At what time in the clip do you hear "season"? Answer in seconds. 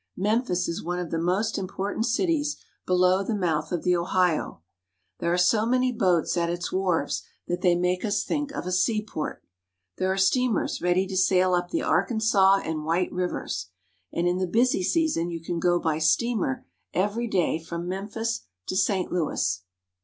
14.81-15.29